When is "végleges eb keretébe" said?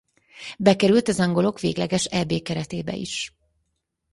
1.59-2.95